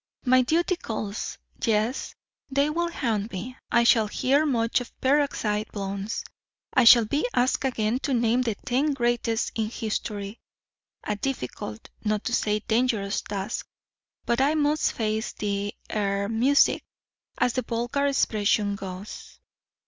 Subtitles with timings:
[0.25, 1.37] "My duty calls.
[1.63, 2.15] Yes,
[2.49, 3.55] they will hound me.
[3.71, 6.23] I shall hear much of peroxide blondes.
[6.73, 10.39] I shall be asked again to name the ten greatest in history,
[11.03, 13.67] a difficult, not to say dangerous task.
[14.25, 16.81] But I must face the er music,
[17.37, 19.37] as the vulgar expression goes.